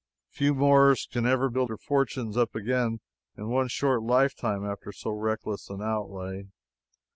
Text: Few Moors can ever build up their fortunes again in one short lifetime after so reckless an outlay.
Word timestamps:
Few 0.31 0.51
Moors 0.55 1.07
can 1.11 1.27
ever 1.27 1.47
build 1.47 1.65
up 1.65 1.77
their 1.77 1.85
fortunes 1.85 2.35
again 2.35 3.01
in 3.37 3.49
one 3.49 3.67
short 3.67 4.01
lifetime 4.01 4.65
after 4.65 4.91
so 4.91 5.11
reckless 5.11 5.69
an 5.69 5.83
outlay. 5.83 6.47